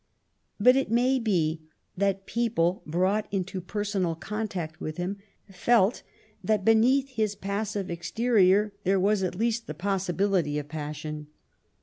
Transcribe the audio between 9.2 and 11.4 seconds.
at least the possibility of passion.